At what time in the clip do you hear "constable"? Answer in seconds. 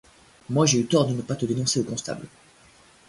1.83-2.27